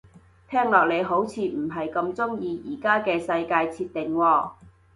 [0.49, 4.49] 聽落你好似唔係咁鍾意而家嘅世界設定喎